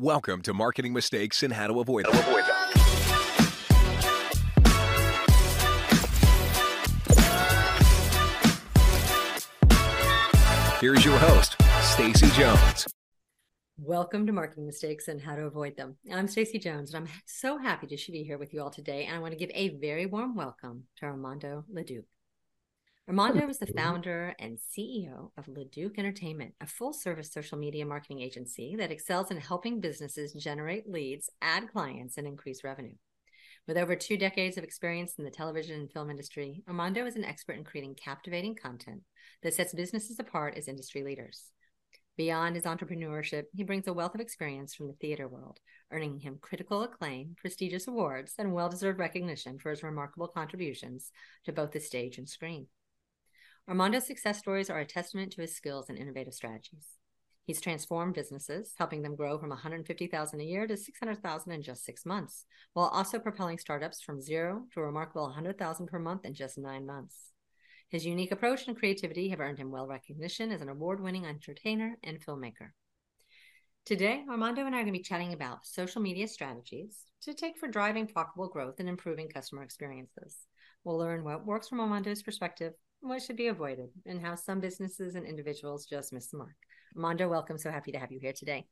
[0.00, 2.14] Welcome to Marketing Mistakes and How to Avoid Them.
[10.80, 12.86] Here's your host, Stacy Jones.
[13.76, 15.96] Welcome to Marketing Mistakes and How to Avoid Them.
[16.12, 19.06] I'm Stacy Jones, and I'm so happy to be here with you all today.
[19.06, 22.04] And I want to give a very warm welcome to Armando LeDuc.
[23.08, 28.20] Armando is the founder and CEO of LeDuc Entertainment, a full service social media marketing
[28.20, 32.92] agency that excels in helping businesses generate leads, add clients, and increase revenue.
[33.66, 37.24] With over two decades of experience in the television and film industry, Armando is an
[37.24, 39.00] expert in creating captivating content
[39.42, 41.44] that sets businesses apart as industry leaders.
[42.18, 46.36] Beyond his entrepreneurship, he brings a wealth of experience from the theater world, earning him
[46.42, 51.10] critical acclaim, prestigious awards, and well deserved recognition for his remarkable contributions
[51.46, 52.66] to both the stage and screen.
[53.68, 56.86] Armando's success stories are a testament to his skills and innovative strategies.
[57.44, 62.06] He's transformed businesses, helping them grow from 150,000 a year to 600,000 in just 6
[62.06, 66.56] months, while also propelling startups from zero to a remarkable 100,000 per month in just
[66.56, 67.32] 9 months.
[67.90, 72.24] His unique approach and creativity have earned him well recognition as an award-winning entertainer and
[72.24, 72.70] filmmaker.
[73.84, 77.58] Today, Armando and I are going to be chatting about social media strategies to take
[77.58, 80.38] for driving profitable growth and improving customer experiences.
[80.84, 85.14] We'll learn what works from Armando's perspective, what should be avoided, and how some businesses
[85.14, 86.56] and individuals just miss the mark.
[86.96, 87.58] Armando, welcome.
[87.58, 88.66] So happy to have you here today.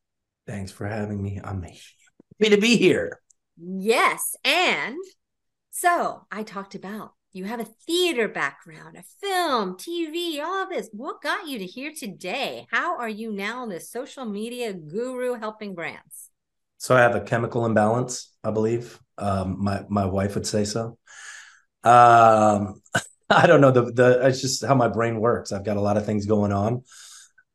[0.46, 1.40] Thanks for having me.
[1.42, 3.20] I'm happy to be here.
[3.58, 4.36] Yes.
[4.44, 4.96] And
[5.70, 10.88] so I talked about you have a theater background, a film, TV, all of this.
[10.92, 12.66] What got you to here today?
[12.70, 16.30] How are you now the social media guru helping brands?
[16.78, 18.98] So I have a chemical imbalance, I believe.
[19.18, 20.98] Um, my my wife would say so.
[21.84, 22.80] Um,
[23.30, 25.52] I don't know the the it's just how my brain works.
[25.52, 26.84] I've got a lot of things going on.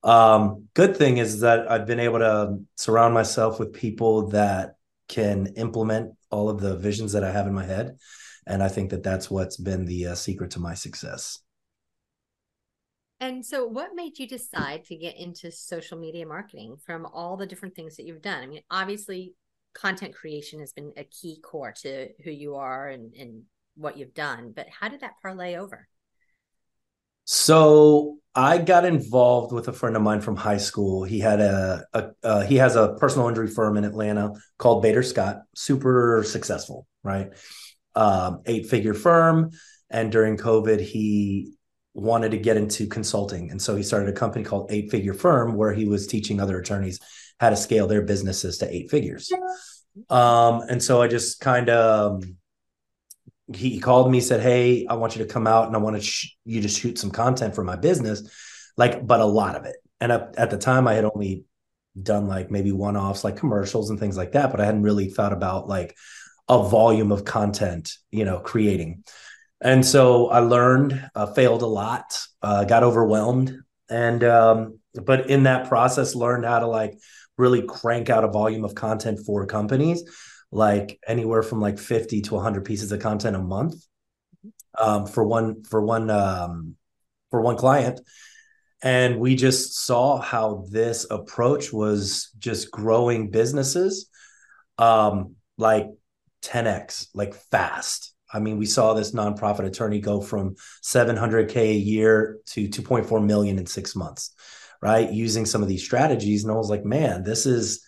[0.04, 4.76] Um, good thing is that I've been able to surround myself with people that
[5.08, 7.98] can implement all of the visions that I have in my head,
[8.48, 11.40] and I think that that's what's been the uh, secret to my success.
[13.22, 17.46] And so, what made you decide to get into social media marketing from all the
[17.46, 18.44] different things that you've done?
[18.44, 19.36] I mean, obviously,
[19.74, 23.44] content creation has been a key core to who you are and, and
[23.82, 25.88] what you've done, but how did that parlay over?
[27.26, 31.04] So I got involved with a friend of mine from high school.
[31.04, 35.04] He had a, a uh, he has a personal injury firm in Atlanta called Bader
[35.04, 37.30] Scott, super successful, right?
[37.96, 39.52] Um, eight figure firm,
[39.90, 41.54] and during COVID, he
[41.94, 45.56] wanted to get into consulting, and so he started a company called Eight Figure Firm,
[45.56, 47.00] where he was teaching other attorneys
[47.40, 49.32] how to scale their businesses to eight figures.
[50.10, 52.24] Um, and so I just kind of
[53.56, 56.02] he called me said hey i want you to come out and i want to
[56.02, 58.24] sh- you to shoot some content for my business.
[58.78, 59.76] Like but a lot of it.
[60.00, 61.46] And at, the time i had only
[62.02, 65.34] done like maybe one-offs like commercials and things like that but i hadn't really thought
[65.34, 65.96] about like
[66.48, 69.04] a volume of content you know creating.
[69.60, 73.58] And so i learned uh, failed a lot uh, got overwhelmed
[73.90, 76.98] and um, but in that process learned how to like
[77.38, 80.04] really crank out a volume of content for companies
[80.52, 83.76] like anywhere from like 50 to 100 pieces of content a month
[84.78, 86.76] um, for one for one um,
[87.30, 88.02] for one client.
[88.84, 94.10] And we just saw how this approach was just growing businesses
[94.78, 95.88] um, like
[96.44, 98.14] 10x like fast.
[98.34, 103.58] I mean we saw this nonprofit attorney go from 700k a year to 2.4 million
[103.58, 104.34] in six months
[104.84, 105.12] right?
[105.12, 106.44] Using some of these strategies.
[106.44, 107.86] And i was like man this is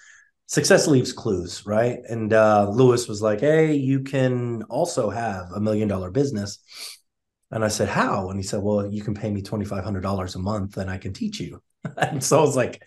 [0.47, 1.99] success leaves clues, right?
[2.09, 6.59] And uh, Lewis was like, "Hey, you can also have a million dollar business."
[7.51, 10.01] And I said, "How?" And he said, "Well, you can pay me twenty five hundred
[10.01, 11.61] dollars a month, and I can teach you."
[11.97, 12.83] and so I was like,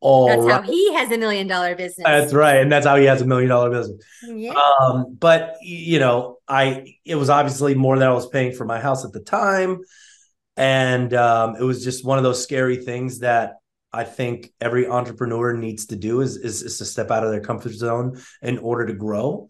[0.00, 0.52] "All that's right.
[0.52, 3.26] how he has a million dollar business." That's right, and that's how he has a
[3.26, 4.02] million dollar business.
[4.22, 4.52] Yeah.
[4.52, 8.80] Um, but you know, I it was obviously more than I was paying for my
[8.80, 9.80] house at the time,
[10.56, 13.59] and um, it was just one of those scary things that
[13.92, 17.40] I think every entrepreneur needs to do is, is, is to step out of their
[17.40, 19.48] comfort zone in order to grow.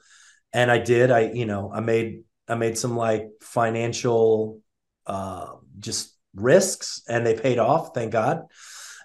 [0.52, 1.10] And I did.
[1.10, 4.60] I you know I made I made some like financial
[5.06, 7.94] uh, just risks, and they paid off.
[7.94, 8.42] Thank God.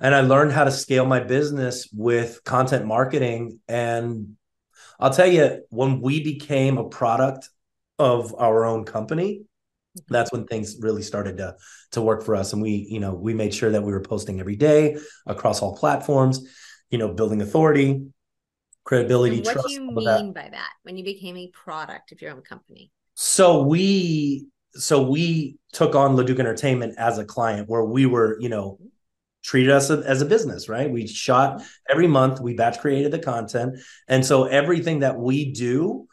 [0.01, 3.59] And I learned how to scale my business with content marketing.
[3.67, 4.35] And
[4.99, 7.49] I'll tell you, when we became a product
[7.97, 9.43] of our own company,
[10.09, 11.55] that's when things really started to
[11.91, 14.39] to work for us and we you know we made sure that we were posting
[14.39, 16.47] every day across all platforms
[16.89, 18.05] you know building authority
[18.83, 20.33] credibility and what trust, do you mean that.
[20.33, 25.57] by that when you became a product of your own company so we so we
[25.71, 28.79] took on leduc entertainment as a client where we were you know
[29.45, 30.89] treated us as a business, right?
[30.89, 31.65] We shot mm-hmm.
[31.91, 33.79] every month, we batch created the content.
[34.07, 36.07] And so everything that we do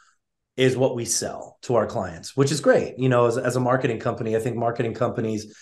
[0.56, 2.99] is what we sell to our clients, which is great.
[2.99, 5.54] You know, as, as a marketing company, I think marketing companies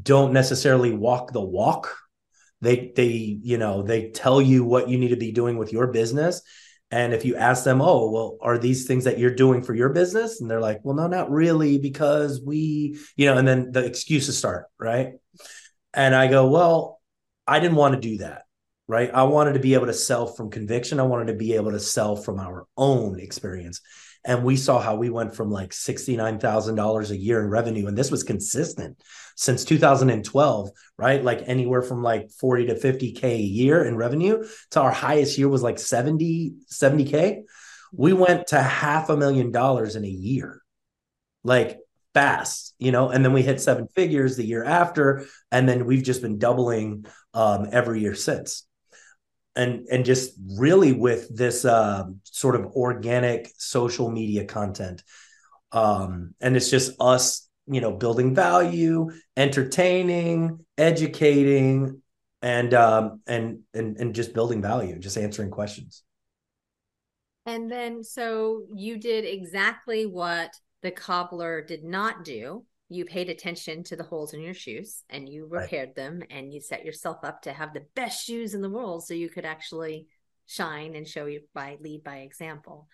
[0.00, 1.96] don't necessarily walk the walk.
[2.60, 5.88] They they, you know, they tell you what you need to be doing with your
[5.88, 6.42] business.
[6.90, 9.90] And if you ask them, oh, well, are these things that you're doing for your
[9.90, 10.40] business?
[10.40, 14.38] And they're like, well, no, not really, because we, you know, and then the excuses
[14.38, 15.12] start, right?
[15.92, 17.00] And I go, well,
[17.46, 18.44] I didn't want to do that,
[18.86, 19.10] right?
[19.12, 20.98] I wanted to be able to sell from conviction.
[20.98, 23.82] I wanted to be able to sell from our own experience
[24.28, 28.10] and we saw how we went from like $69,000 a year in revenue and this
[28.10, 29.02] was consistent
[29.34, 31.24] since 2012 right?
[31.24, 35.48] Like anywhere from like 40 to 50k a year in revenue to our highest year
[35.48, 37.42] was like 70 70k
[37.92, 40.62] we went to half a million dollars in a year
[41.42, 41.78] like
[42.14, 43.08] fast you know?
[43.08, 47.06] And then we hit seven figures the year after and then we've just been doubling
[47.34, 48.67] um, every year since
[49.58, 55.02] and and just really with this uh, sort of organic social media content.
[55.72, 62.00] Um, and it's just us you know building value entertaining educating
[62.40, 66.02] and um and and and just building value just answering questions.
[67.44, 70.50] And then so you did exactly what
[70.82, 75.28] the cobbler did not do you paid attention to the holes in your shoes and
[75.28, 75.94] you repaired right.
[75.94, 79.14] them and you set yourself up to have the best shoes in the world so
[79.14, 80.06] you could actually
[80.46, 82.88] shine and show you by lead by example.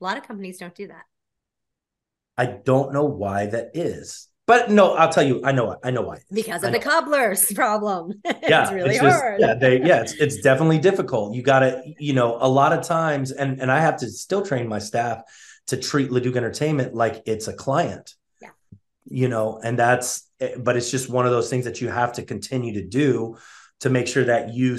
[0.00, 1.02] A lot of companies don't do that.
[2.38, 4.28] I don't know why that is.
[4.46, 6.18] But no, I'll tell you, I know I know why.
[6.32, 8.20] Because of the cobbler's problem.
[8.42, 9.40] Yeah, it's really it's just, hard.
[9.40, 11.34] Yeah, they yeah, it's it's definitely difficult.
[11.34, 14.66] You gotta, you know, a lot of times, and and I have to still train
[14.66, 15.22] my staff
[15.68, 18.14] to treat Leduc Entertainment like it's a client
[19.10, 22.22] you know, and that's, but it's just one of those things that you have to
[22.22, 23.36] continue to do
[23.80, 24.78] to make sure that you,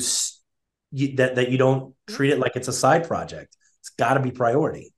[0.92, 3.56] you that, that you don't treat it like it's a side project.
[3.82, 4.94] It's got to be priority.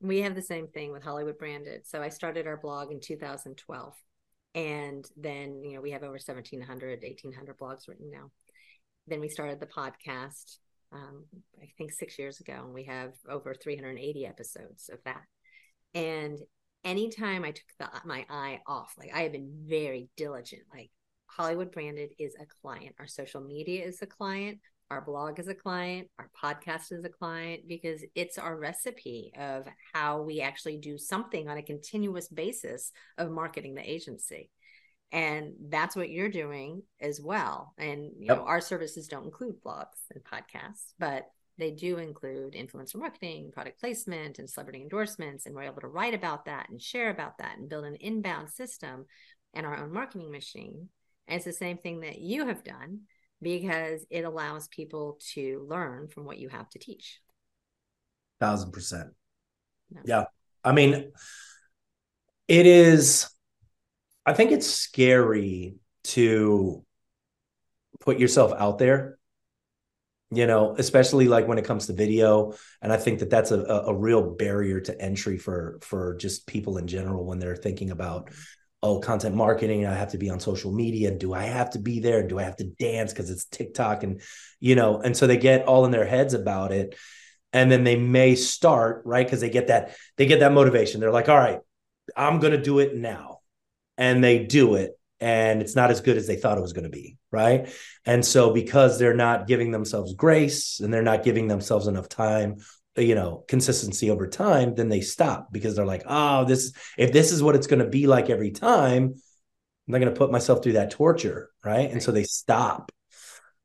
[0.00, 1.86] We have the same thing with Hollywood Branded.
[1.86, 3.94] So I started our blog in 2012.
[4.54, 8.30] And then, you know, we have over 1,700, 1,800 blogs written now.
[9.06, 10.58] Then we started the podcast,
[10.92, 11.24] um,
[11.62, 15.22] I think six years ago, and we have over 380 episodes of that.
[15.94, 16.38] And
[16.88, 20.62] anytime I took the, my eye off, like I have been very diligent.
[20.72, 20.90] Like
[21.26, 24.58] Hollywood Branded is a client, our social media is a client,
[24.90, 29.66] our blog is a client, our podcast is a client, because it's our recipe of
[29.92, 34.50] how we actually do something on a continuous basis of marketing the agency.
[35.12, 37.74] And that's what you're doing as well.
[37.78, 38.38] And you yep.
[38.38, 41.26] know, our services don't include blogs and podcasts, but
[41.58, 45.44] they do include influencer marketing, product placement, and celebrity endorsements.
[45.44, 48.50] And we're able to write about that and share about that and build an inbound
[48.50, 49.06] system
[49.54, 50.88] and our own marketing machine.
[51.26, 53.00] And it's the same thing that you have done
[53.42, 57.20] because it allows people to learn from what you have to teach.
[58.40, 59.10] Thousand percent.
[59.90, 60.00] No.
[60.04, 60.24] Yeah.
[60.64, 61.12] I mean,
[62.46, 63.28] it is,
[64.24, 66.84] I think it's scary to
[68.00, 69.17] put yourself out there
[70.30, 72.54] you know especially like when it comes to video.
[72.82, 76.78] And i think that that's a, a real barrier to entry for for just people
[76.78, 78.30] in general when they're thinking about
[78.82, 81.10] oh content marketing i have to be on social media.
[81.10, 82.26] Do i have to be there?
[82.26, 84.02] Do i have to dance because it's tiktok?
[84.02, 84.20] And
[84.60, 86.96] you know and so they get all in their heads about it.
[87.54, 91.00] And then they may start right because they get that they get that motivation.
[91.00, 91.60] They're like all right
[92.16, 93.40] i'm going to do it now.
[93.96, 96.84] And they do it and it's not as good as they thought it was going
[96.84, 97.68] to be right?
[98.06, 102.56] And so because they're not giving themselves grace and they're not giving themselves enough time
[102.96, 107.30] you know consistency over time then they stop because they're like oh this if this
[107.30, 110.62] is what it's going to be like every time i'm not going to put myself
[110.62, 111.90] through that torture right?
[111.90, 112.92] And so they stop.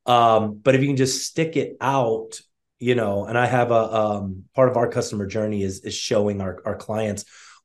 [0.05, 2.41] Um but if you can just stick it out
[2.79, 6.41] you know and i have a um part of our customer journey is is showing
[6.41, 7.23] our our clients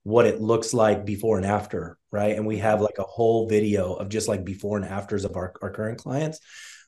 [0.08, 2.34] what it looks like before and after, right?
[2.34, 2.62] And we mm-hmm.
[2.62, 5.98] have like a whole video of just like before and afters of our, our current
[5.98, 6.40] clients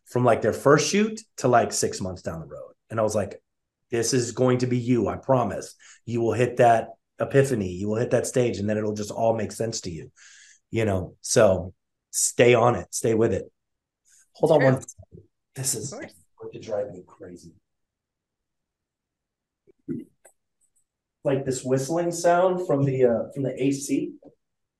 [0.06, 2.72] from like their first shoot to like six months down the road.
[2.88, 3.42] And I was like,
[3.90, 5.74] this is going to be you, I promise.
[6.06, 6.88] You will hit that
[7.20, 10.10] epiphany, you will hit that stage, and then it'll just all make sense to you.
[10.70, 11.74] You know, so
[12.10, 13.52] stay on it, stay with it.
[14.32, 14.82] Hold on one.
[15.54, 17.52] This is going to drive me crazy.
[21.24, 24.12] Like this whistling sound from the uh, from the AC.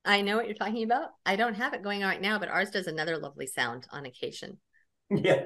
[0.03, 1.09] I know what you're talking about.
[1.25, 4.05] I don't have it going on right now, but ours does another lovely sound on
[4.05, 4.57] occasion.
[5.13, 5.43] Yeah.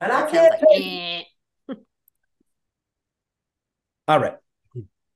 [0.00, 0.52] And I can't.
[0.68, 1.22] Like, eh.
[4.08, 4.34] All right.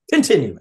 [0.08, 0.60] Continuing.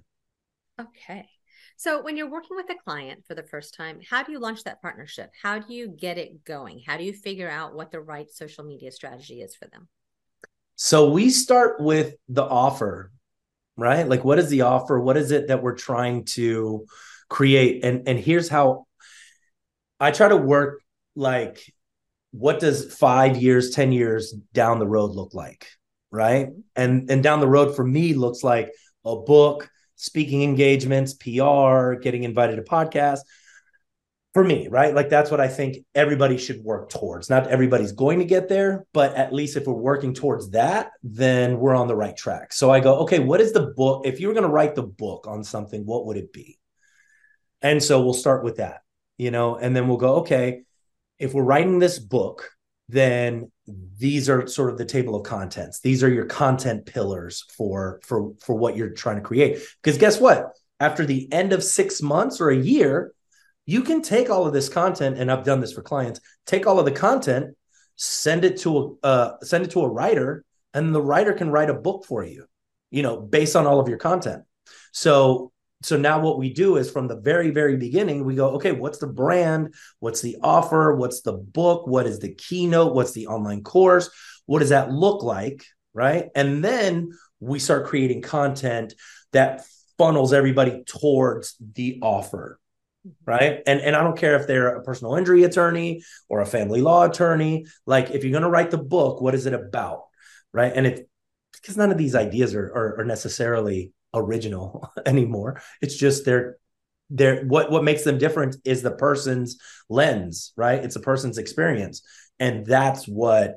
[0.81, 1.29] Okay.
[1.77, 4.63] So, when you're working with a client for the first time, how do you launch
[4.63, 5.31] that partnership?
[5.41, 6.81] How do you get it going?
[6.85, 9.87] How do you figure out what the right social media strategy is for them?
[10.75, 13.11] So, we start with the offer,
[13.79, 14.07] right?
[14.07, 14.99] Like, what is the offer?
[14.99, 16.85] What is it that we're trying to
[17.29, 17.83] create?
[17.83, 18.87] And and here's how
[19.99, 20.81] I try to work
[21.15, 21.61] like
[22.31, 25.67] what does 5 years, 10 years down the road look like,
[26.11, 26.49] right?
[26.75, 28.71] And and down the road for me looks like
[29.05, 33.21] a book, speaking engagements, PR, getting invited to podcasts.
[34.35, 34.93] For me, right?
[34.93, 37.31] Like that's what I think everybody should work towards.
[37.31, 41.59] Not everybody's going to get there, but at least if we're working towards that, then
[41.59, 42.53] we're on the right track.
[42.53, 44.05] So I go, okay, what is the book?
[44.05, 46.59] If you were going to write the book on something, what would it be?
[47.63, 48.81] And so we'll start with that,
[49.17, 50.61] you know, and then we'll go, okay,
[51.17, 52.51] if we're writing this book,
[52.87, 53.51] then
[53.97, 55.79] these are sort of the table of contents.
[55.79, 59.59] These are your content pillars for for for what you're trying to create.
[59.81, 60.51] Because guess what?
[60.79, 63.11] After the end of 6 months or a year,
[63.69, 66.19] you can take all of this content and I've done this for clients.
[66.47, 67.55] Take all of the content,
[67.97, 71.69] send it to a uh, send it to a writer and the writer can write
[71.69, 72.45] a book for you.
[72.89, 74.43] You know, based on all of your content.
[74.91, 75.51] So
[75.83, 78.97] so now what we do is from the very very beginning we go okay what's
[78.97, 83.63] the brand what's the offer what's the book what is the keynote what's the online
[83.63, 84.09] course
[84.45, 87.09] what does that look like right and then
[87.39, 88.93] we start creating content
[89.31, 89.63] that
[89.97, 92.59] funnels everybody towards the offer
[93.07, 93.31] Mm-hmm.
[93.31, 96.81] right and and i don't care if they're a personal injury attorney or a family
[96.81, 100.07] law attorney like if you're going to write the book what is it about
[100.51, 100.99] right and if
[101.53, 105.61] because none of these ideas are, are, are necessarily original anymore.
[105.81, 106.57] It's just they're
[107.09, 109.57] they're what what makes them different is the person's
[109.89, 110.83] lens, right?
[110.83, 112.01] It's a person's experience.
[112.39, 113.55] And that's what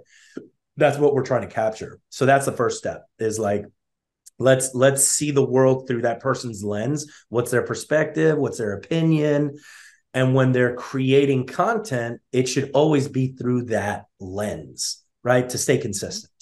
[0.77, 2.01] that's what we're trying to capture.
[2.09, 3.67] So that's the first step is like
[4.39, 7.11] let's let's see the world through that person's lens.
[7.29, 8.39] What's their perspective?
[8.39, 9.59] What's their opinion?
[10.15, 15.49] And when they're creating content, it should always be through that lens, right?
[15.49, 16.33] To stay consistent.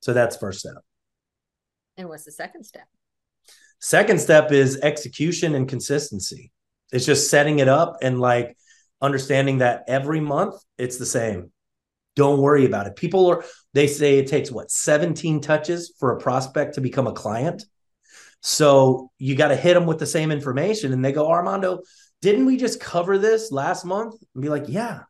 [0.00, 0.84] So that's first step.
[1.96, 2.86] And what's the second step?
[3.80, 6.52] Second step is execution and consistency.
[6.92, 8.56] It's just setting it up and like
[9.00, 11.50] understanding that every month it's the same.
[12.16, 12.96] Don't worry about it.
[12.96, 17.12] People are, they say it takes what, 17 touches for a prospect to become a
[17.12, 17.64] client.
[18.40, 20.92] So you got to hit them with the same information.
[20.92, 21.80] And they go, Armando,
[22.22, 24.14] didn't we just cover this last month?
[24.34, 25.00] And be like, yeah,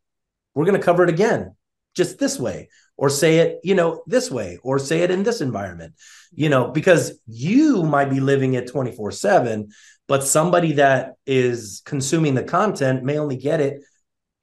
[0.55, 1.55] we're going to cover it again,
[1.95, 5.41] just this way or say it you know this way or say it in this
[5.41, 5.95] environment
[6.33, 9.69] you know because you might be living it 24 7
[10.07, 13.83] but somebody that is consuming the content may only get it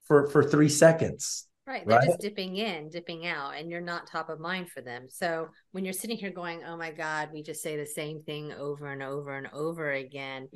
[0.04, 2.06] for for three seconds right they're right?
[2.06, 5.06] just dipping in dipping out and you're not top of mind for them.
[5.08, 8.52] So when you're sitting here going oh my god we just say the same thing
[8.52, 10.48] over and over and over again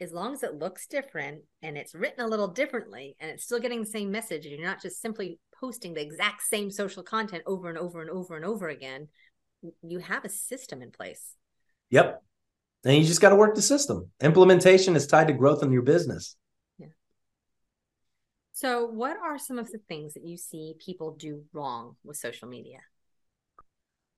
[0.00, 3.60] as long as it looks different and it's written a little differently and it's still
[3.60, 7.42] getting the same message and you're not just simply posting the exact same social content
[7.46, 9.08] over and over and over and over again
[9.82, 11.34] you have a system in place.
[11.90, 12.22] Yep.
[12.84, 14.10] And you just got to work the system.
[14.20, 16.36] Implementation is tied to growth in your business
[18.62, 22.48] so what are some of the things that you see people do wrong with social
[22.48, 22.78] media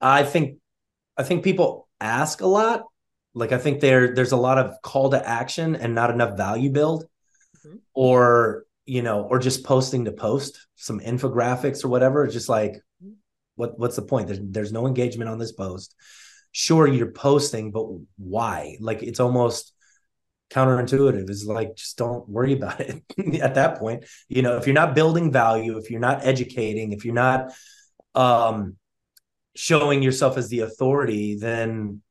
[0.00, 0.58] i think
[1.16, 2.84] i think people ask a lot
[3.34, 6.70] like I think there there's a lot of call to action and not enough value
[6.70, 7.04] build,
[7.66, 7.76] mm-hmm.
[7.92, 12.24] or you know, or just posting to post some infographics or whatever.
[12.24, 12.72] It's just like,
[13.02, 13.12] mm-hmm.
[13.56, 14.28] what what's the point?
[14.28, 15.94] There's there's no engagement on this post.
[16.52, 17.86] Sure, you're posting, but
[18.16, 18.76] why?
[18.80, 19.73] Like it's almost
[20.50, 21.28] counterintuitive.
[21.30, 23.02] Is like just don't worry about it
[23.42, 24.04] at that point.
[24.28, 27.52] You know, if you're not building value, if you're not educating, if you're not
[28.14, 28.76] um
[29.56, 32.02] showing yourself as the authority, then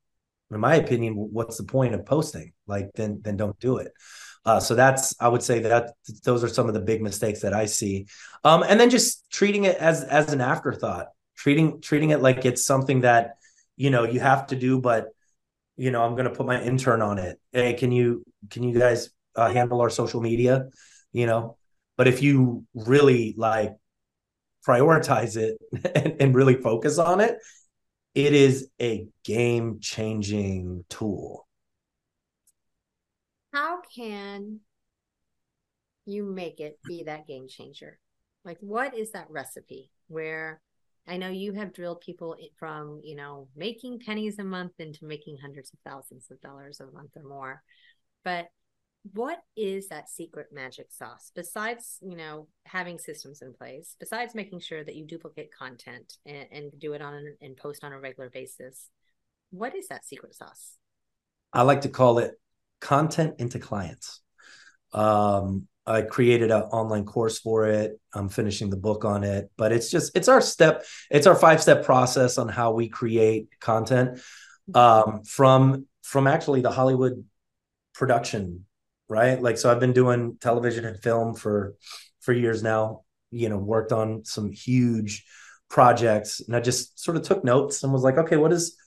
[0.51, 2.53] in my opinion, what's the point of posting?
[2.67, 3.91] Like, then then don't do it.
[4.45, 7.53] Uh, so that's I would say that those are some of the big mistakes that
[7.53, 8.07] I see.
[8.43, 12.65] Um, and then just treating it as as an afterthought, treating treating it like it's
[12.65, 13.35] something that
[13.77, 15.07] you know you have to do, but
[15.75, 17.39] you know I'm going to put my intern on it.
[17.51, 20.65] Hey, can you can you guys uh, handle our social media?
[21.11, 21.57] You know,
[21.97, 23.73] but if you really like
[24.67, 25.57] prioritize it
[25.95, 27.37] and, and really focus on it,
[28.15, 31.47] it is a game changing tool.
[33.51, 34.61] How can
[36.05, 37.99] you make it be that game changer?
[38.43, 40.61] Like, what is that recipe where
[41.07, 45.37] I know you have drilled people from, you know, making pennies a month into making
[45.41, 47.61] hundreds of thousands of dollars a month or more.
[48.23, 48.47] But
[49.11, 54.61] what is that secret magic sauce besides you know having systems in place besides making
[54.61, 58.29] sure that you duplicate content and, and do it on and post on a regular
[58.29, 58.89] basis
[59.49, 60.77] what is that secret sauce
[61.51, 62.39] i like to call it
[62.83, 64.19] content into clients.
[64.91, 67.99] Um, I created an online course for it.
[68.13, 71.61] I'm finishing the book on it, but it's just it's our step, it's our five
[71.61, 74.21] step process on how we create content
[74.73, 77.25] um, from from actually the Hollywood
[77.93, 78.65] production,
[79.09, 79.41] right?
[79.41, 81.75] Like so, I've been doing television and film for
[82.21, 83.01] for years now.
[83.31, 85.25] You know, worked on some huge
[85.69, 88.77] projects, and I just sort of took notes and was like, okay, what is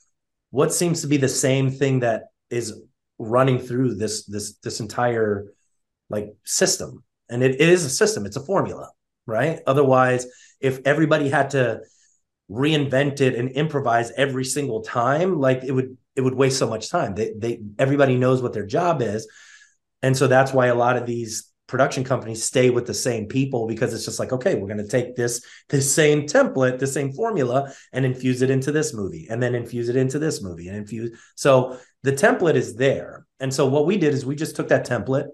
[0.49, 2.81] what seems to be the same thing that is
[3.19, 5.47] running through this this this entire
[6.09, 7.03] like system.
[7.29, 8.25] And it, is a system.
[8.25, 8.89] It's a formula
[9.27, 9.59] right?
[9.67, 10.25] Otherwise
[10.59, 11.81] if everybody had to
[12.49, 16.89] reinvent it and improvise every single time like it would it would waste so much
[16.89, 17.13] time.
[17.13, 19.27] They they everybody knows what their job is.
[20.01, 23.67] And so that's why a lot of these production companies stay with the same people
[23.67, 27.11] because it's just like okay we're going to take this this same template the same
[27.11, 30.77] formula and infuse it into this movie and then infuse it into this movie and
[30.77, 33.25] infuse so the template is there.
[33.41, 35.27] And so what we did is we just took that template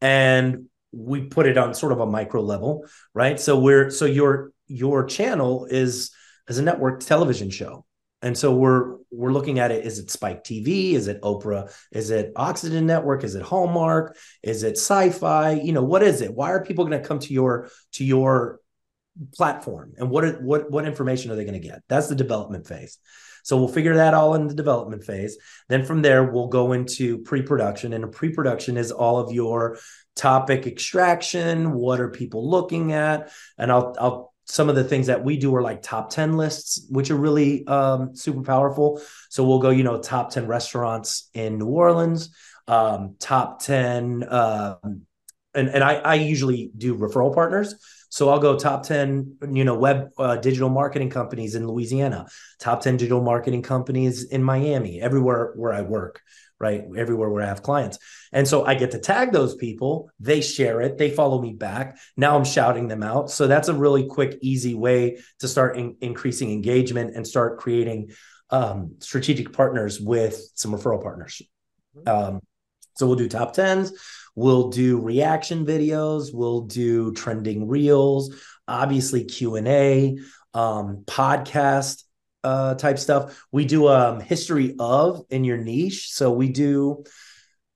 [0.00, 3.38] and we put it on sort of a micro level right?
[3.38, 6.10] So we're so your your channel is
[6.48, 7.84] as a network television show.
[8.20, 11.72] And so we're we're looking at it is it spike tv is it oprah?
[11.92, 13.22] Is it oxygen network?
[13.22, 14.16] Is it hallmark?
[14.42, 15.52] Is it sci-fi?
[15.52, 16.34] You know what is it?
[16.34, 18.60] Why are people going to come to your to your
[19.34, 19.92] platform?
[19.98, 21.82] And what are, what what information are they going to get?
[21.88, 22.98] That's the development phase
[23.48, 25.38] so we'll figure that all in the development phase.
[25.70, 29.78] Then from there we'll go into pre-production and a pre-production is all of your
[30.14, 35.22] topic extraction what are people looking at and i'll i'll some of the things that
[35.24, 39.00] we do are like top 10 lists which are really um, super powerful.
[39.28, 42.34] So we'll go you know top 10 restaurants in new orleans
[42.66, 45.02] um, top 10 um,
[45.54, 47.74] and, and I, I usually do referral partners
[48.08, 52.26] so i'll go top 10 you know web uh, digital marketing companies in louisiana
[52.58, 56.22] top 10 digital marketing companies in miami everywhere where i work
[56.60, 56.84] right?
[56.96, 57.98] Everywhere where I have clients.
[58.32, 61.98] And so I get to tag those people, they share it, they follow me back.
[62.16, 63.30] Now I'm shouting them out.
[63.30, 68.10] So that's a really quick, easy way to start in- increasing engagement and start creating
[68.50, 71.42] um, strategic partners with some referral partners.
[71.96, 72.08] Mm-hmm.
[72.08, 72.40] Um,
[72.96, 73.92] so we'll do top 10s,
[74.38, 78.36] we'll do reaction videos, we'll do trending reels,
[78.68, 80.16] obviously Q&A,
[80.54, 82.04] um, podcast
[82.44, 83.44] uh, type stuff.
[83.50, 86.12] We do um, history of in your niche.
[86.12, 87.02] So we do,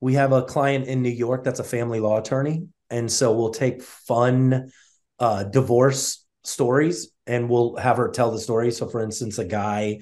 [0.00, 2.68] we have a client in New York that's a family law attorney.
[2.90, 4.70] And so we'll take fun
[5.18, 8.70] uh, divorce stories and we'll have her tell the story.
[8.70, 9.98] So, for instance, a guy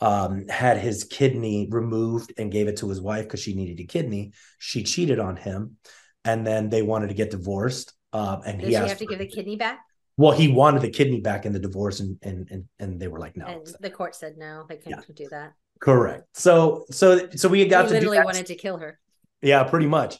[0.00, 3.86] um, had his kidney removed and gave it to his wife because she needed a
[3.86, 4.32] kidney.
[4.58, 5.76] She cheated on him,
[6.24, 7.94] and then they wanted to get divorced.
[8.12, 9.80] Uh, and Does he have to give the kidney back?
[10.18, 13.20] well, he wanted the kidney back in the divorce, and and and, and they were
[13.20, 13.46] like, no.
[13.46, 15.54] And the court said no, they couldn't do that.
[15.80, 16.24] Correct.
[16.34, 18.98] So so so we got he to do literally wanted to kill her.
[19.40, 20.18] Yeah, pretty much.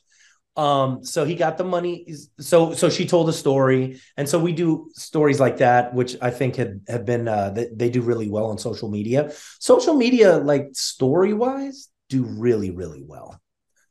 [0.57, 2.13] Um, so he got the money.
[2.41, 6.31] So so she told a story, and so we do stories like that, which I
[6.31, 9.31] think had have been uh, they, they do really well on social media.
[9.61, 13.41] Social media, like story wise, do really really well.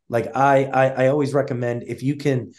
[0.09, 2.51] Like I, I I always recommend if you can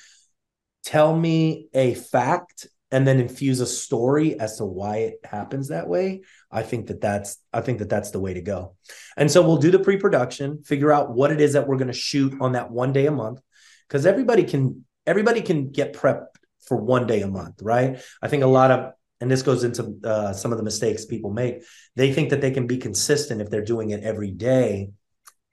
[0.84, 5.88] tell me a fact and then infuse a story as to why it happens that
[5.88, 8.74] way i think that that's i think that that's the way to go
[9.16, 11.92] and so we'll do the pre-production figure out what it is that we're going to
[11.92, 13.40] shoot on that one day a month
[13.88, 16.26] because everybody can everybody can get prepped
[16.60, 19.98] for one day a month right i think a lot of and this goes into
[20.04, 21.62] uh, some of the mistakes people make
[21.96, 24.90] they think that they can be consistent if they're doing it every day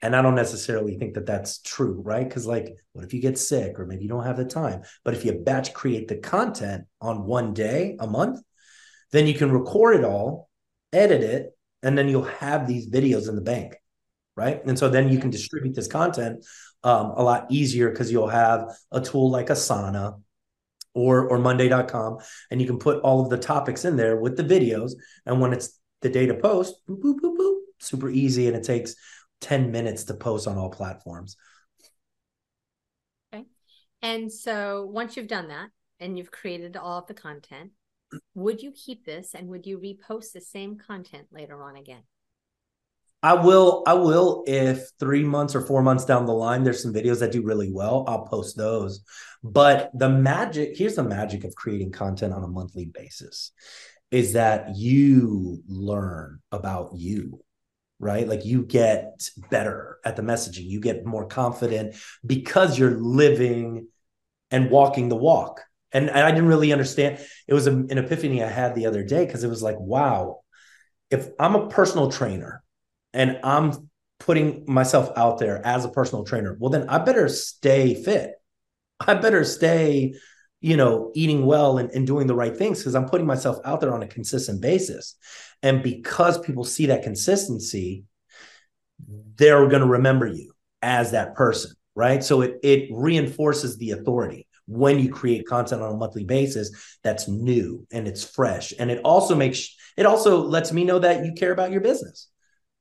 [0.01, 2.27] and I don't necessarily think that that's true, right?
[2.27, 4.83] Because, like, what if you get sick or maybe you don't have the time?
[5.03, 8.39] But if you batch create the content on one day a month,
[9.11, 10.49] then you can record it all,
[10.93, 13.77] edit it, and then you'll have these videos in the bank,
[14.35, 14.65] right?
[14.65, 16.45] And so then you can distribute this content
[16.83, 20.21] um, a lot easier because you'll have a tool like Asana
[20.93, 22.19] or or Monday.com,
[22.51, 24.93] and you can put all of the topics in there with the videos.
[25.25, 28.63] And when it's the day to post, boop, boop, boop, boop, super easy, and it
[28.63, 28.95] takes
[29.41, 31.35] 10 minutes to post on all platforms.
[33.33, 33.45] Okay.
[34.01, 35.69] And so once you've done that
[35.99, 37.71] and you've created all of the content,
[38.33, 42.03] would you keep this and would you repost the same content later on again?
[43.25, 46.93] I will, I will, if three months or four months down the line, there's some
[46.93, 49.03] videos that do really well, I'll post those.
[49.43, 53.51] But the magic, here's the magic of creating content on a monthly basis
[54.11, 57.41] is that you learn about you
[57.97, 58.27] right?
[58.27, 63.87] Like you get better at the messaging, you get more confident because you're living
[64.51, 65.61] and walking the walk.
[65.93, 67.19] And, and I didn't really understand.
[67.47, 70.41] It was a, an epiphany I had the other day because it was like, wow,
[71.09, 72.64] if I'm a personal trainer
[73.15, 77.95] and I'm putting myself out there as a personal trainer, well, then I better stay
[77.95, 78.33] fit.
[78.99, 80.15] I better stay,
[80.61, 83.81] you know, eating well and, and doing the right things because I'm putting myself out
[83.81, 85.15] there on a consistent basis.
[85.63, 88.03] And because people see that consistency,
[89.35, 92.23] they're going to remember you as that person, right?
[92.23, 97.27] So it it reinforces the authority when you create content on a monthly basis that's
[97.27, 101.33] new and it's fresh and it also makes it also lets me know that you
[101.33, 102.29] care about your business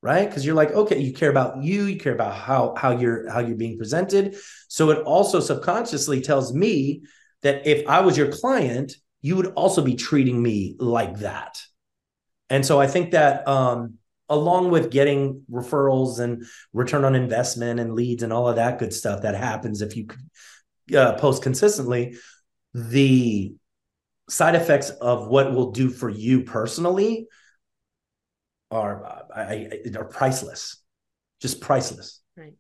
[0.05, 0.29] right?
[0.29, 3.41] Because you're like okay you care about you you care about how how you're how
[3.41, 4.37] you're being presented.
[4.69, 7.03] So it also subconsciously tells me
[7.43, 11.61] that if i was your client you would also be treating me like that.
[12.51, 13.95] And so i think that um
[14.29, 18.93] along with getting referrals and return on investment and leads and all of that good
[18.93, 20.07] stuff that happens if you
[20.97, 22.17] uh, post consistently
[22.73, 23.55] the
[24.29, 27.27] side effects of what will do for you personally
[28.71, 30.83] are I, I, are priceless,
[31.41, 32.21] just priceless.
[32.37, 32.55] Right.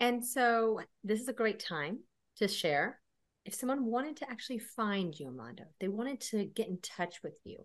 [0.00, 2.00] And so this is a great time
[2.38, 3.00] to share.
[3.44, 7.38] If someone wanted to actually find you, Armando, they wanted to get in touch with
[7.44, 7.58] you.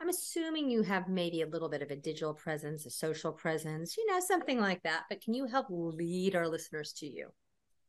[0.00, 3.96] I'm assuming you have maybe a little bit of a digital presence, a social presence,
[3.96, 5.04] you know, something like that.
[5.08, 7.28] But can you help lead our listeners to you?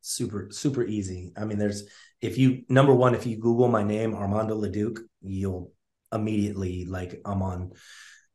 [0.02, 1.34] Super, super easy.
[1.38, 1.84] I mean, there's
[2.22, 5.74] if you number one, if you Google my name, Armando Leduc, you'll
[6.14, 7.72] immediately like I'm on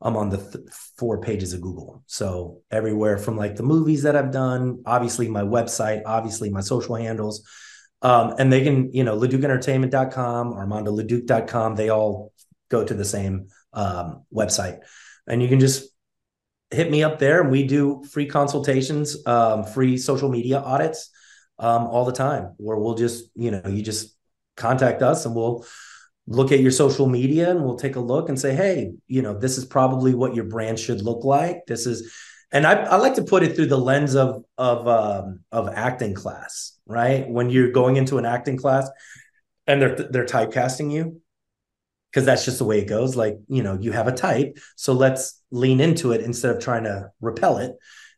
[0.02, 0.66] I'm on the th-
[0.98, 2.02] four pages of Google.
[2.06, 6.96] So everywhere from like the movies that I've done, obviously my website, obviously my social
[6.96, 7.46] handles.
[8.02, 12.32] Um, and they can, you know, LeducEntertainment.com, ArmandoLeduc.com, they all
[12.68, 14.80] go to the same um, website.
[15.28, 15.88] And you can just
[16.72, 21.10] hit me up there and we do free consultations, um, free social media audits
[21.60, 24.16] um, all the time where we'll just, you know, you just
[24.56, 25.64] contact us and we'll
[26.26, 29.36] look at your social media and we'll take a look and say, hey, you know,
[29.36, 31.66] this is probably what your brand should look like.
[31.66, 32.12] This is,
[32.52, 36.14] and I, I like to put it through the lens of of um, of acting
[36.14, 37.28] class, right?
[37.28, 38.88] When you're going into an acting class
[39.66, 41.20] and they're they're typecasting you,
[42.10, 43.16] because that's just the way it goes.
[43.16, 46.84] Like you know, you have a type, so let's lean into it instead of trying
[46.84, 47.72] to repel it.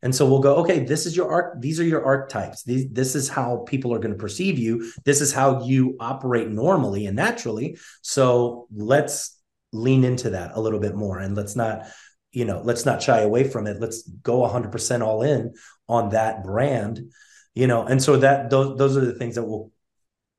[0.05, 1.61] And so we'll go, okay, this is your arc.
[1.61, 2.63] These are your archetypes.
[2.63, 4.93] These, this is how people are going to perceive you.
[5.05, 7.79] This is how you operate normally and naturally.
[8.03, 9.41] So let's
[9.73, 11.87] lean into that a little bit more and let's not,
[12.33, 13.81] you know, let's not shy away from it.
[13.81, 15.55] Let's go 100% all in
[15.89, 17.11] on that brand,
[17.55, 17.85] you know.
[17.85, 19.73] And so that those those are the things that we'll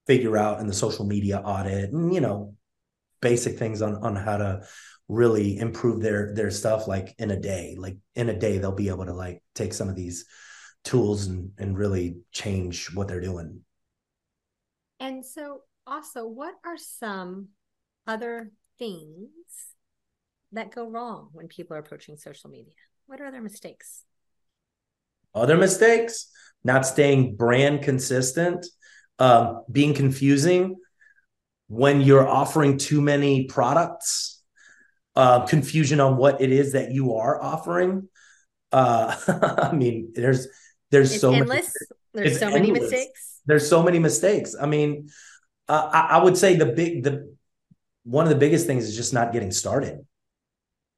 [0.05, 2.53] figure out in the social media audit and you know
[3.21, 4.61] basic things on on how to
[5.07, 8.89] really improve their their stuff like in a day like in a day they'll be
[8.89, 10.25] able to like take some of these
[10.83, 13.61] tools and and really change what they're doing.
[14.99, 17.49] And so also what are some
[18.07, 19.27] other things
[20.51, 22.73] that go wrong when people are approaching social media?
[23.07, 24.03] What are other mistakes?
[25.33, 26.31] Other mistakes?
[26.63, 28.65] Not staying brand consistent
[29.19, 30.77] um, being confusing.
[31.67, 34.34] When you're offering too many products
[35.15, 38.09] uh, confusion on what it is that you are offering.
[38.71, 39.15] Uh,
[39.71, 40.47] I mean, there's
[40.91, 41.73] there's it's so endless.
[42.13, 42.61] Many, there's so endless.
[42.61, 43.41] many mistakes.
[43.45, 44.55] There's so many mistakes.
[44.59, 45.09] I mean,
[45.67, 47.35] uh, I, I would say the big the
[48.03, 50.05] one of the biggest things is just not getting started.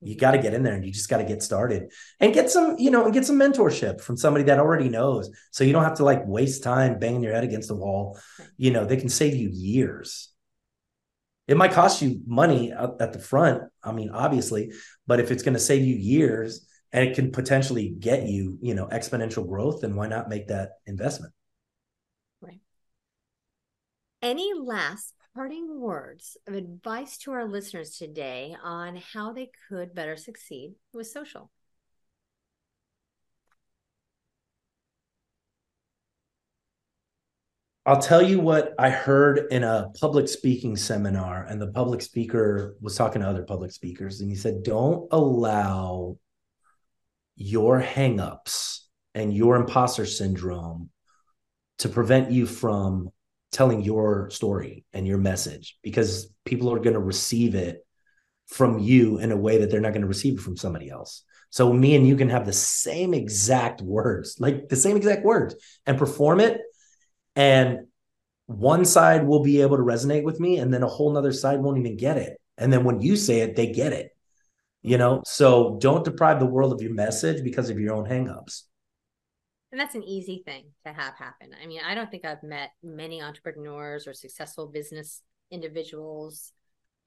[0.01, 2.51] You got to get in there and you just got to get started and get
[2.51, 5.31] some, you know, and get some mentorship from somebody that already knows.
[5.49, 8.19] So you don't have to like waste time banging your head against the wall.
[8.57, 10.29] You know, they can save you years
[11.47, 13.63] it might cost you money at the front.
[13.81, 14.73] I mean, obviously,
[15.07, 18.75] but if it's going to save you years and it can potentially get you, you
[18.75, 21.33] know, exponential growth, then why not make that investment?
[22.41, 22.59] Right.
[24.21, 30.17] Any last parting words of advice to our listeners today on how they could better
[30.17, 31.49] succeed with social?
[37.87, 42.75] I'll tell you what I heard in a public speaking seminar, and the public speaker
[42.81, 46.17] was talking to other public speakers, and he said, Don't allow
[47.37, 48.79] your hangups
[49.15, 50.89] and your imposter syndrome
[51.77, 53.09] to prevent you from
[53.53, 57.85] telling your story and your message because people are going to receive it
[58.47, 61.23] from you in a way that they're not going to receive it from somebody else.
[61.51, 65.55] So me and you can have the same exact words, like the same exact words,
[65.85, 66.59] and perform it
[67.37, 67.85] and
[68.47, 71.59] one side will be able to resonate with me and then a whole nother side
[71.59, 72.41] won't even get it.
[72.57, 74.11] And then when you say it they get it
[74.81, 75.21] you know?
[75.25, 78.63] So don't deprive the world of your message because of your own hangups.
[79.71, 81.49] And that's an easy thing to have happen.
[81.61, 85.21] I mean i don't think i've met many entrepreneurs or successful business
[85.51, 86.53] individuals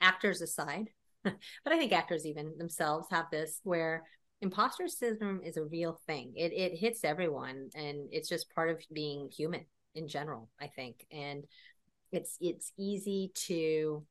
[0.01, 0.89] actors aside
[1.25, 4.05] but i think actors even themselves have this where
[4.43, 6.33] imposter syndrome is a real thing.
[6.37, 10.49] It it hits everyone, and it's just part of being human in general.
[10.61, 11.45] I think, and
[12.13, 14.05] it's it's easy to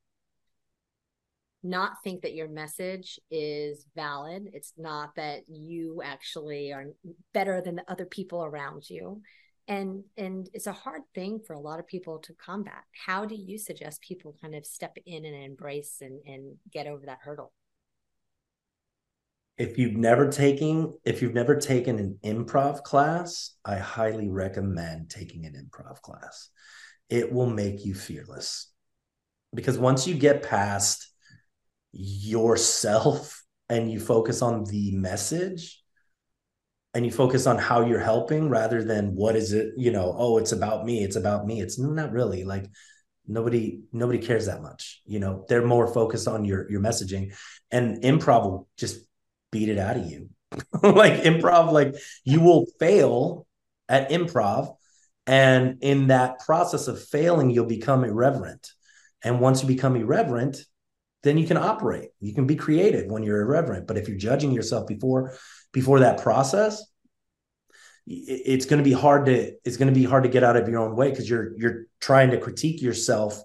[1.61, 4.49] not think that your message is valid.
[4.53, 6.85] It's not that you actually are
[7.33, 9.21] better than the other people around you.
[9.67, 12.83] And and it's a hard thing for a lot of people to combat.
[13.05, 17.05] How do you suggest people kind of step in and embrace and, and get over
[17.05, 17.51] that hurdle?
[19.59, 25.45] If you've never taken if you've never taken an improv class, I highly recommend taking
[25.45, 26.49] an improv class.
[27.09, 28.71] It will make you fearless.
[29.53, 31.11] Because once you get past
[31.91, 35.83] yourself and you focus on the message
[36.93, 40.37] and you focus on how you're helping rather than what is it you know oh
[40.37, 42.65] it's about me it's about me it's not really like
[43.27, 47.33] nobody nobody cares that much you know they're more focused on your your messaging
[47.71, 48.99] and improv will just
[49.51, 50.29] beat it out of you
[50.83, 53.45] like improv like you will fail
[53.87, 54.75] at improv
[55.27, 58.71] and in that process of failing you'll become irreverent
[59.23, 60.57] and once you become irreverent
[61.23, 62.09] then you can operate.
[62.19, 63.87] You can be creative when you're irreverent.
[63.87, 65.33] But if you're judging yourself before
[65.71, 66.83] before that process,
[68.07, 70.67] it's going to be hard to it's going to be hard to get out of
[70.67, 73.41] your own way because you're you're trying to critique yourself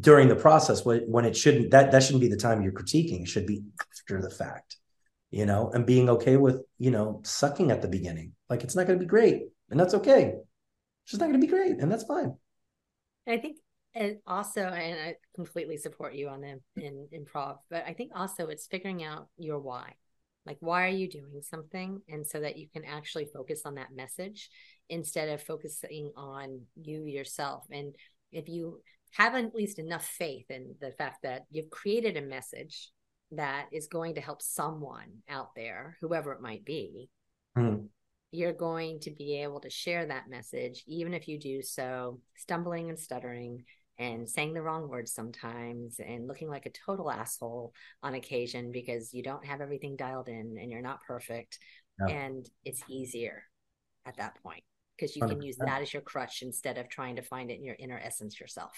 [0.00, 3.28] during the process when it shouldn't that that shouldn't be the time you're critiquing it
[3.28, 4.76] should be after the fact
[5.30, 8.32] you know and being okay with you know sucking at the beginning.
[8.48, 10.34] Like it's not going to be great and that's okay.
[11.04, 12.34] It's just not going to be great and that's fine.
[13.26, 13.58] I think
[13.94, 18.46] and also and i completely support you on them in improv but i think also
[18.46, 19.94] it's figuring out your why.
[20.46, 22.00] Like why are you doing something?
[22.08, 24.48] And so that you can actually focus on that message
[24.88, 27.64] instead of focusing on you yourself.
[27.70, 27.94] And
[28.32, 28.80] if you
[29.12, 32.90] have at least enough faith in the fact that you've created a message
[33.32, 37.08] that is going to help someone out there whoever it might be
[37.56, 37.86] mm
[38.32, 42.88] you're going to be able to share that message even if you do so stumbling
[42.88, 43.64] and stuttering
[44.00, 49.12] and saying the wrong words sometimes and looking like a total asshole on occasion because
[49.12, 51.58] you don't have everything dialed in and you're not perfect.
[52.08, 53.42] And it's easier
[54.06, 54.62] at that point
[54.96, 55.28] because you 100%.
[55.28, 58.00] can use that as your crutch instead of trying to find it in your inner
[58.02, 58.72] essence yourself.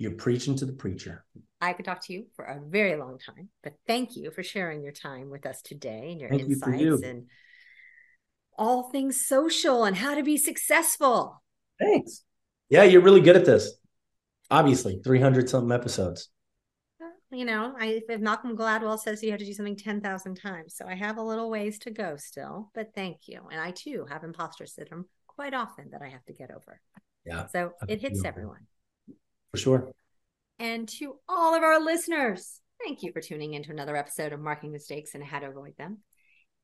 [0.00, 1.26] You're preaching to the preacher.
[1.60, 4.82] I could talk to you for a very long time, but thank you for sharing
[4.82, 7.26] your time with us today and your thank insights you and
[8.56, 11.42] all things social and how to be successful.
[11.78, 12.24] Thanks.
[12.70, 13.74] Yeah, you're really good at this.
[14.50, 16.30] Obviously, 300 something episodes.
[17.30, 20.76] You know, I, if Malcolm Gladwell says you have to do something 10,000 times.
[20.76, 23.42] So I have a little ways to go still, but thank you.
[23.52, 26.80] And I too have imposter syndrome quite often that I have to get over.
[27.26, 27.48] Yeah.
[27.48, 28.66] So it hits everyone.
[29.52, 29.92] For sure.
[30.58, 34.72] And to all of our listeners, thank you for tuning into another episode of Marketing
[34.72, 35.98] Mistakes and How to Avoid Them.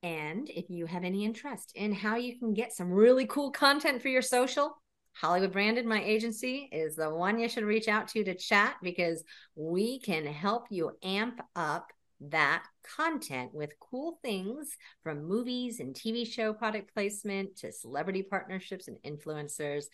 [0.02, 4.02] And if you have any interest in how you can get some really cool content
[4.02, 4.76] for your social,
[5.14, 9.24] Hollywood Branded, my agency, is the one you should reach out to to chat because
[9.54, 12.64] we can help you amp up that
[12.96, 18.98] content with cool things from movies and TV show product placement to celebrity partnerships and
[19.04, 19.84] influencers.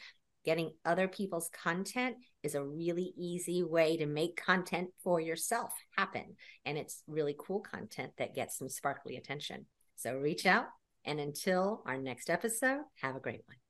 [0.45, 6.37] Getting other people's content is a really easy way to make content for yourself happen.
[6.65, 9.67] And it's really cool content that gets some sparkly attention.
[9.97, 10.67] So reach out.
[11.05, 13.62] And until our next episode, have a great one.